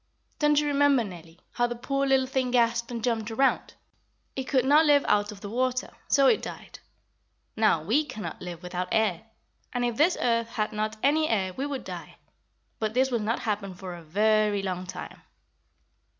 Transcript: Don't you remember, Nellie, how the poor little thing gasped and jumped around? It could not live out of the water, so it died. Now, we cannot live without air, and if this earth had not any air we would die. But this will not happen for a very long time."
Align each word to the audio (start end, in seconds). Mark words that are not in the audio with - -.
Don't 0.39 0.59
you 0.59 0.65
remember, 0.65 1.03
Nellie, 1.03 1.41
how 1.51 1.67
the 1.67 1.75
poor 1.75 2.07
little 2.07 2.25
thing 2.25 2.49
gasped 2.49 2.89
and 2.89 3.03
jumped 3.03 3.29
around? 3.29 3.75
It 4.35 4.45
could 4.45 4.65
not 4.65 4.87
live 4.87 5.05
out 5.07 5.31
of 5.31 5.41
the 5.41 5.47
water, 5.49 5.91
so 6.07 6.25
it 6.25 6.41
died. 6.41 6.79
Now, 7.55 7.83
we 7.83 8.03
cannot 8.03 8.41
live 8.41 8.63
without 8.63 8.87
air, 8.91 9.25
and 9.71 9.85
if 9.85 9.97
this 9.97 10.17
earth 10.19 10.49
had 10.49 10.73
not 10.73 10.97
any 11.03 11.29
air 11.29 11.53
we 11.53 11.67
would 11.67 11.83
die. 11.83 12.15
But 12.79 12.95
this 12.95 13.11
will 13.11 13.19
not 13.19 13.41
happen 13.41 13.75
for 13.75 13.93
a 13.93 14.01
very 14.01 14.63
long 14.63 14.87
time." 14.87 15.21